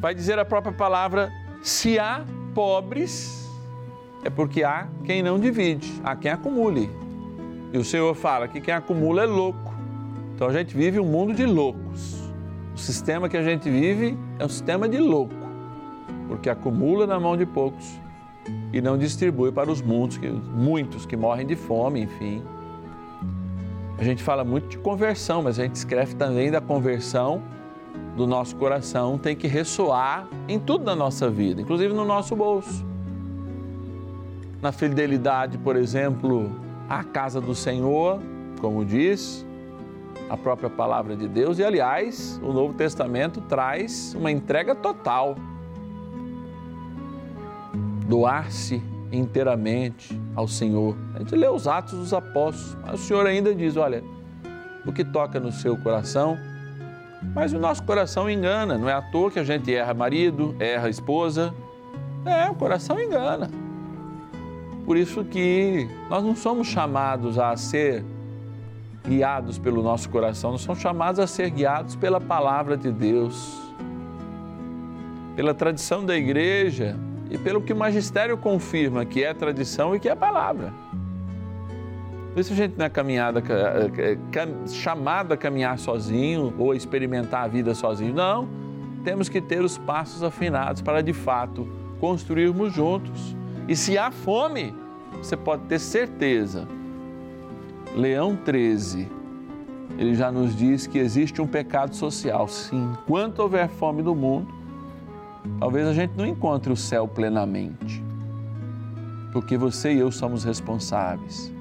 vai 0.00 0.14
dizer 0.14 0.38
a 0.38 0.44
própria 0.44 0.72
palavra: 0.72 1.30
se 1.62 1.98
há 1.98 2.24
pobres, 2.54 3.48
é 4.24 4.30
porque 4.30 4.64
há 4.64 4.88
quem 5.04 5.22
não 5.22 5.38
divide, 5.38 5.92
há 6.02 6.16
quem 6.16 6.30
acumule. 6.30 6.90
E 7.72 7.78
o 7.78 7.84
Senhor 7.84 8.14
fala 8.14 8.48
que 8.48 8.60
quem 8.60 8.72
acumula 8.72 9.22
é 9.22 9.26
louco. 9.26 9.74
Então 10.34 10.48
a 10.48 10.52
gente 10.52 10.76
vive 10.76 10.98
um 10.98 11.04
mundo 11.04 11.34
de 11.34 11.44
loucos. 11.44 12.18
O 12.74 12.78
sistema 12.78 13.28
que 13.28 13.36
a 13.36 13.42
gente 13.42 13.68
vive 13.68 14.16
é 14.38 14.44
um 14.44 14.48
sistema 14.48 14.88
de 14.88 14.98
louco, 14.98 15.34
porque 16.28 16.48
acumula 16.48 17.06
na 17.06 17.18
mão 17.18 17.36
de 17.36 17.44
poucos 17.44 17.98
e 18.72 18.80
não 18.80 18.96
distribui 18.96 19.50
para 19.50 19.70
os 19.70 19.82
muitos 19.82 20.18
muitos 20.54 21.04
que 21.04 21.16
morrem 21.16 21.44
de 21.46 21.56
fome, 21.56 22.02
enfim. 22.02 22.42
A 23.98 24.04
gente 24.04 24.22
fala 24.22 24.44
muito 24.44 24.68
de 24.68 24.78
conversão, 24.78 25.42
mas 25.42 25.58
a 25.58 25.64
gente 25.64 25.74
escreve 25.74 26.14
também 26.14 26.52
da 26.52 26.60
conversão 26.60 27.42
do 28.18 28.26
nosso 28.26 28.56
coração 28.56 29.16
tem 29.16 29.36
que 29.36 29.46
ressoar 29.46 30.26
em 30.48 30.58
tudo 30.58 30.84
na 30.84 30.96
nossa 30.96 31.30
vida, 31.30 31.62
inclusive 31.62 31.94
no 31.94 32.04
nosso 32.04 32.34
bolso. 32.34 32.84
Na 34.60 34.72
fidelidade, 34.72 35.56
por 35.56 35.76
exemplo, 35.76 36.50
à 36.88 37.04
casa 37.04 37.40
do 37.40 37.54
Senhor, 37.54 38.18
como 38.60 38.84
diz 38.84 39.46
a 40.28 40.36
própria 40.36 40.68
palavra 40.68 41.16
de 41.16 41.28
Deus, 41.28 41.60
e 41.60 41.64
aliás, 41.64 42.40
o 42.42 42.52
Novo 42.52 42.74
Testamento 42.74 43.40
traz 43.42 44.14
uma 44.14 44.32
entrega 44.32 44.74
total. 44.74 45.36
Doar-se 48.08 48.82
inteiramente 49.12 50.20
ao 50.34 50.48
Senhor. 50.48 50.96
A 51.14 51.20
gente 51.20 51.36
lê 51.36 51.46
os 51.46 51.68
Atos 51.68 51.96
dos 51.96 52.12
Apóstolos, 52.12 52.76
mas 52.84 53.00
o 53.00 53.04
Senhor 53.04 53.24
ainda 53.26 53.54
diz: 53.54 53.76
olha, 53.76 54.02
o 54.84 54.92
que 54.92 55.04
toca 55.04 55.38
no 55.38 55.52
seu 55.52 55.76
coração, 55.76 56.36
Mas 57.34 57.52
o 57.52 57.58
nosso 57.58 57.82
coração 57.82 58.30
engana, 58.30 58.78
não 58.78 58.88
é 58.88 58.92
à 58.92 59.02
toa 59.02 59.30
que 59.30 59.38
a 59.38 59.44
gente 59.44 59.74
erra 59.74 59.92
marido, 59.92 60.54
erra 60.58 60.88
esposa. 60.88 61.54
É, 62.24 62.48
o 62.50 62.54
coração 62.54 63.00
engana. 63.00 63.50
Por 64.84 64.96
isso 64.96 65.24
que 65.24 65.88
nós 66.08 66.24
não 66.24 66.34
somos 66.34 66.66
chamados 66.66 67.38
a 67.38 67.56
ser 67.56 68.04
guiados 69.06 69.58
pelo 69.58 69.82
nosso 69.82 70.08
coração, 70.08 70.52
nós 70.52 70.60
somos 70.60 70.80
chamados 70.80 71.18
a 71.18 71.26
ser 71.26 71.50
guiados 71.50 71.96
pela 71.96 72.20
palavra 72.20 72.76
de 72.76 72.90
Deus, 72.90 73.58
pela 75.34 75.54
tradição 75.54 76.04
da 76.04 76.16
igreja 76.16 76.96
e 77.30 77.38
pelo 77.38 77.62
que 77.62 77.72
o 77.72 77.76
magistério 77.76 78.36
confirma 78.36 79.04
que 79.04 79.24
é 79.24 79.32
tradição 79.32 79.94
e 79.94 80.00
que 80.00 80.08
é 80.08 80.14
palavra. 80.14 80.72
Por 82.38 82.42
isso 82.42 82.52
a 82.52 82.56
gente 82.56 82.78
não 82.78 82.86
é 82.86 82.88
caminhada, 82.88 83.42
chamada 84.68 85.34
a 85.34 85.36
caminhar 85.36 85.76
sozinho 85.76 86.54
ou 86.56 86.70
a 86.70 86.76
experimentar 86.76 87.42
a 87.42 87.48
vida 87.48 87.74
sozinho. 87.74 88.14
Não, 88.14 88.48
temos 89.02 89.28
que 89.28 89.40
ter 89.40 89.60
os 89.60 89.76
passos 89.76 90.22
afinados 90.22 90.80
para 90.80 91.02
de 91.02 91.12
fato 91.12 91.66
construirmos 91.98 92.72
juntos. 92.72 93.36
E 93.66 93.74
se 93.74 93.98
há 93.98 94.12
fome, 94.12 94.72
você 95.20 95.36
pode 95.36 95.64
ter 95.64 95.80
certeza. 95.80 96.68
Leão 97.96 98.36
13, 98.36 99.08
ele 99.98 100.14
já 100.14 100.30
nos 100.30 100.54
diz 100.54 100.86
que 100.86 101.00
existe 101.00 101.42
um 101.42 101.46
pecado 101.48 101.96
social. 101.96 102.46
Sim, 102.46 102.92
enquanto 103.02 103.40
houver 103.40 103.68
fome 103.68 104.00
no 104.00 104.14
mundo, 104.14 104.46
talvez 105.58 105.88
a 105.88 105.92
gente 105.92 106.12
não 106.16 106.24
encontre 106.24 106.72
o 106.72 106.76
céu 106.76 107.08
plenamente. 107.08 108.00
Porque 109.32 109.56
você 109.56 109.92
e 109.92 109.98
eu 109.98 110.12
somos 110.12 110.44
responsáveis 110.44 111.57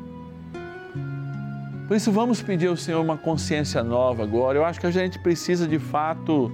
por 1.87 1.95
isso, 1.95 2.11
vamos 2.11 2.41
pedir 2.41 2.67
ao 2.67 2.75
Senhor 2.75 3.01
uma 3.01 3.17
consciência 3.17 3.81
nova 3.81 4.23
agora. 4.23 4.57
Eu 4.57 4.65
acho 4.65 4.79
que 4.79 4.87
a 4.87 4.91
gente 4.91 5.17
precisa 5.19 5.65
de 5.65 5.79
fato 5.79 6.51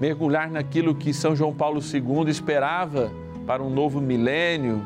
mergulhar 0.00 0.50
naquilo 0.50 0.94
que 0.94 1.12
São 1.12 1.36
João 1.36 1.52
Paulo 1.52 1.80
II 1.80 2.30
esperava 2.30 3.12
para 3.46 3.62
um 3.62 3.68
novo 3.68 4.00
milênio, 4.00 4.80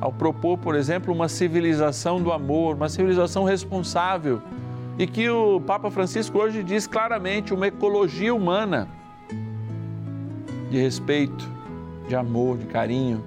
ao 0.00 0.12
propor, 0.12 0.58
por 0.58 0.74
exemplo, 0.74 1.14
uma 1.14 1.28
civilização 1.28 2.20
do 2.20 2.32
amor, 2.32 2.74
uma 2.74 2.88
civilização 2.88 3.44
responsável. 3.44 4.42
E 4.98 5.06
que 5.06 5.30
o 5.30 5.60
Papa 5.60 5.88
Francisco 5.90 6.36
hoje 6.38 6.62
diz 6.64 6.86
claramente 6.86 7.54
uma 7.54 7.68
ecologia 7.68 8.34
humana 8.34 8.88
de 10.68 10.78
respeito, 10.78 11.48
de 12.08 12.16
amor, 12.16 12.58
de 12.58 12.66
carinho, 12.66 13.24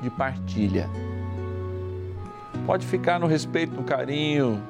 de 0.00 0.08
partilha. 0.10 0.88
Pode 2.64 2.86
ficar 2.86 3.18
no 3.18 3.26
respeito, 3.26 3.74
no 3.74 3.82
carinho, 3.82 4.62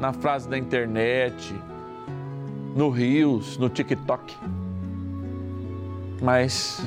na 0.00 0.12
frase 0.12 0.48
da 0.48 0.58
internet, 0.58 1.54
no 2.74 2.90
Rios, 2.90 3.56
no 3.58 3.68
TikTok. 3.68 4.36
Mas 6.20 6.80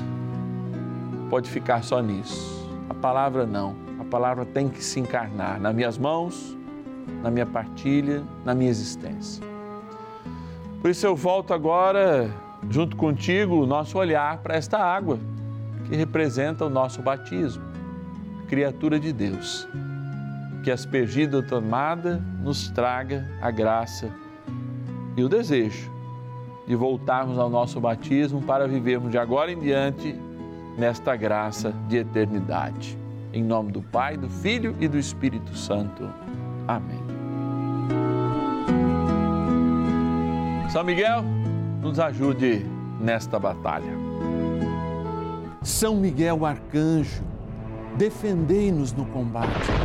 pode 1.29 1.49
ficar 1.49 1.83
só 1.83 2.01
nisso. 2.01 2.69
A 2.89 2.93
palavra 2.93 3.45
não. 3.45 3.75
A 3.99 4.03
palavra 4.03 4.45
tem 4.45 4.69
que 4.69 4.83
se 4.83 4.99
encarnar 4.99 5.59
nas 5.59 5.73
minhas 5.73 5.97
mãos, 5.97 6.57
na 7.21 7.29
minha 7.29 7.45
partilha, 7.45 8.23
na 8.43 8.53
minha 8.53 8.69
existência. 8.69 9.43
Por 10.81 10.89
isso 10.89 11.05
eu 11.05 11.15
volto 11.15 11.53
agora, 11.53 12.29
junto 12.69 12.95
contigo, 12.95 13.55
o 13.55 13.65
nosso 13.65 13.97
olhar 13.97 14.37
para 14.37 14.55
esta 14.55 14.77
água 14.77 15.19
que 15.87 15.95
representa 15.95 16.65
o 16.65 16.69
nosso 16.69 17.01
batismo, 17.01 17.63
criatura 18.47 18.99
de 18.99 19.11
Deus 19.11 19.67
que 20.65 20.71
aspergida 20.71 21.43
tomada 21.43 22.19
nos 22.41 22.71
traga 22.71 23.29
a 23.39 23.51
graça 23.51 24.09
e 25.15 25.23
o 25.23 25.29
desejo 25.29 25.91
de 26.67 26.75
voltarmos 26.75 27.37
ao 27.37 27.51
nosso 27.51 27.79
batismo 27.79 28.41
para 28.41 28.67
vivermos 28.67 29.11
de 29.11 29.17
agora 29.19 29.51
em 29.51 29.59
diante 29.59 30.19
nesta 30.75 31.15
graça 31.15 31.71
de 31.87 31.97
eternidade. 31.97 32.97
Em 33.31 33.43
nome 33.43 33.71
do 33.71 33.83
Pai, 33.83 34.17
do 34.17 34.27
Filho 34.27 34.75
e 34.79 34.87
do 34.87 34.97
Espírito 34.97 35.55
Santo. 35.55 36.09
Amém. 36.67 36.99
São 40.71 40.83
Miguel, 40.83 41.23
nos 41.79 41.99
ajude 41.99 42.65
nesta 42.99 43.37
batalha. 43.37 43.93
São 45.61 45.95
Miguel 45.95 46.43
Arcanjo, 46.43 47.21
defendei-nos 47.99 48.91
no 48.93 49.05
combate 49.05 49.84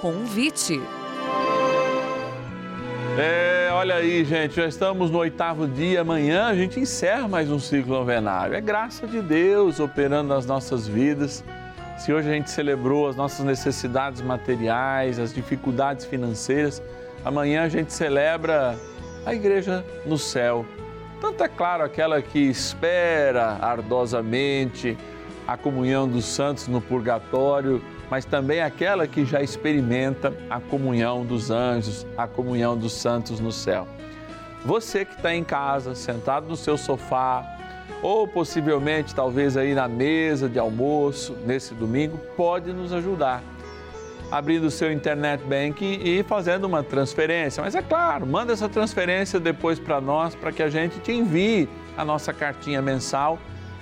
Convite. 0.00 0.80
É, 3.18 3.68
olha 3.72 3.96
aí, 3.96 4.24
gente, 4.24 4.56
já 4.56 4.66
estamos 4.66 5.10
no 5.10 5.18
oitavo 5.18 5.68
dia. 5.68 6.00
Amanhã 6.00 6.46
a 6.46 6.54
gente 6.54 6.80
encerra 6.80 7.28
mais 7.28 7.50
um 7.50 7.58
ciclo 7.58 7.94
novenário. 7.94 8.54
É 8.54 8.60
graça 8.60 9.06
de 9.06 9.20
Deus 9.20 9.78
operando 9.78 10.34
nas 10.34 10.46
nossas 10.46 10.88
vidas. 10.88 11.44
Se 11.98 12.12
hoje 12.12 12.30
a 12.30 12.32
gente 12.32 12.50
celebrou 12.50 13.08
as 13.08 13.16
nossas 13.16 13.44
necessidades 13.44 14.22
materiais, 14.22 15.18
as 15.18 15.34
dificuldades 15.34 16.06
financeiras, 16.06 16.82
amanhã 17.22 17.64
a 17.64 17.68
gente 17.68 17.92
celebra 17.92 18.74
a 19.26 19.34
igreja 19.34 19.84
no 20.06 20.16
céu. 20.16 20.64
Tanto 21.20 21.44
é 21.44 21.48
claro 21.48 21.84
aquela 21.84 22.22
que 22.22 22.38
espera 22.38 23.58
ardosamente 23.60 24.96
a 25.46 25.58
comunhão 25.58 26.08
dos 26.08 26.24
santos 26.24 26.68
no 26.68 26.80
purgatório 26.80 27.82
mas 28.10 28.24
também 28.24 28.60
aquela 28.60 29.06
que 29.06 29.24
já 29.24 29.40
experimenta 29.40 30.34
a 30.50 30.60
comunhão 30.60 31.24
dos 31.24 31.50
anjos, 31.50 32.06
a 32.18 32.26
comunhão 32.26 32.76
dos 32.76 32.92
santos 32.92 33.38
no 33.38 33.52
céu. 33.52 33.86
Você 34.64 35.04
que 35.04 35.14
está 35.14 35.34
em 35.34 35.44
casa, 35.44 35.94
sentado 35.94 36.48
no 36.48 36.56
seu 36.56 36.76
sofá, 36.76 37.46
ou 38.02 38.26
possivelmente 38.26 39.14
talvez 39.14 39.56
aí 39.56 39.74
na 39.74 39.86
mesa 39.86 40.48
de 40.48 40.58
almoço 40.58 41.36
nesse 41.46 41.72
domingo, 41.74 42.18
pode 42.36 42.72
nos 42.72 42.92
ajudar 42.92 43.42
abrindo 44.30 44.64
o 44.64 44.70
seu 44.70 44.92
internet 44.92 45.42
banking 45.42 46.00
e 46.04 46.22
fazendo 46.22 46.64
uma 46.64 46.82
transferência. 46.82 47.62
Mas 47.62 47.74
é 47.74 47.82
claro, 47.82 48.26
manda 48.26 48.52
essa 48.52 48.68
transferência 48.68 49.40
depois 49.40 49.78
para 49.78 50.00
nós 50.00 50.34
para 50.34 50.52
que 50.52 50.62
a 50.62 50.68
gente 50.68 51.00
te 51.00 51.12
envie 51.12 51.68
a 51.96 52.04
nossa 52.04 52.32
cartinha 52.32 52.80
mensal 52.80 53.38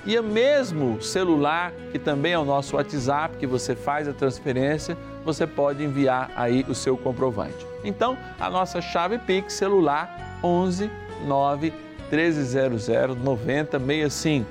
e 0.08 0.18
o 0.18 0.22
mesmo 0.22 1.02
celular, 1.02 1.70
que 1.92 1.98
também 1.98 2.32
é 2.32 2.38
o 2.38 2.44
nosso 2.44 2.76
WhatsApp, 2.76 3.36
que 3.36 3.46
você 3.46 3.76
faz 3.76 4.08
a 4.08 4.12
transferência, 4.14 4.96
você 5.22 5.46
pode 5.46 5.84
enviar 5.84 6.30
aí 6.34 6.64
o 6.66 6.74
seu 6.74 6.96
comprovante. 6.96 7.66
Então, 7.84 8.16
a 8.40 8.48
nossa 8.48 8.80
chave 8.80 9.18
Pix 9.18 9.52
celular 9.52 10.40
11 10.42 10.90
9 11.26 11.74
1300 12.10 12.88
9065. 13.22 14.50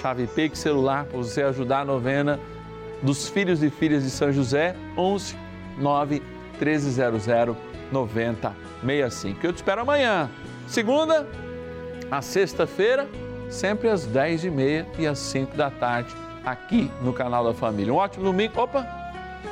Chave 0.00 0.28
Pix 0.28 0.60
celular 0.60 1.04
para 1.06 1.18
você 1.18 1.42
ajudar 1.42 1.80
a 1.80 1.84
novena 1.84 2.38
dos 3.02 3.28
filhos 3.28 3.60
e 3.60 3.70
filhas 3.70 4.04
de 4.04 4.10
São 4.10 4.30
José 4.30 4.76
11 4.96 5.36
9 5.78 6.22
1300 6.60 7.26
9065. 7.90 9.44
Eu 9.44 9.52
te 9.52 9.56
espero 9.56 9.80
amanhã, 9.80 10.30
segunda 10.68 11.28
a 12.08 12.22
sexta-feira 12.22 13.08
sempre 13.52 13.88
às 13.88 14.06
10h30 14.06 14.86
e 14.98 15.06
às 15.06 15.18
5 15.18 15.56
da 15.56 15.70
tarde, 15.70 16.14
aqui 16.44 16.90
no 17.02 17.12
canal 17.12 17.44
da 17.44 17.54
Família. 17.54 17.92
Um 17.92 17.96
ótimo 17.96 18.24
domingo. 18.24 18.60
Opa! 18.60 18.86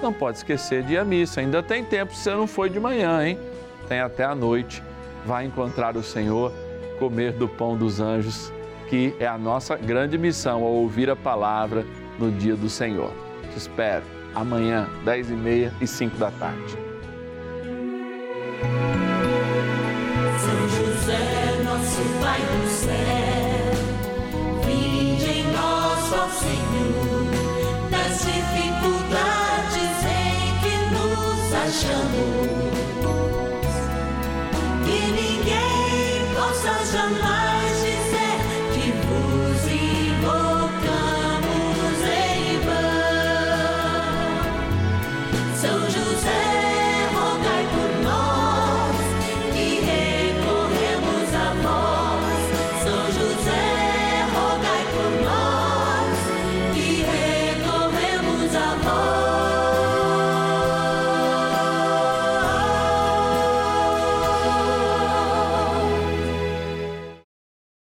Não 0.02 0.12
pode 0.12 0.38
esquecer 0.38 0.82
de 0.82 0.94
ir 0.94 0.98
à 0.98 1.04
missa, 1.04 1.40
ainda 1.40 1.62
tem 1.62 1.84
tempo 1.84 2.14
se 2.14 2.22
você 2.22 2.30
não 2.30 2.46
foi 2.46 2.70
de 2.70 2.80
manhã, 2.80 3.26
hein? 3.26 3.38
Tem 3.86 4.00
até 4.00 4.24
a 4.24 4.34
noite. 4.34 4.82
Vai 5.26 5.44
encontrar 5.44 5.96
o 5.96 6.02
Senhor, 6.02 6.50
comer 6.98 7.32
do 7.32 7.46
pão 7.46 7.76
dos 7.76 8.00
anjos, 8.00 8.50
que 8.88 9.14
é 9.20 9.26
a 9.26 9.36
nossa 9.36 9.76
grande 9.76 10.16
missão 10.16 10.62
ao 10.62 10.72
ouvir 10.72 11.10
a 11.10 11.16
palavra 11.16 11.84
no 12.18 12.30
dia 12.30 12.56
do 12.56 12.70
Senhor. 12.70 13.12
Te 13.52 13.58
espero 13.58 14.04
amanhã, 14.34 14.88
10h30 15.04 15.72
e 15.80 15.86
5 15.86 16.16
da 16.16 16.30
tarde. 16.30 16.78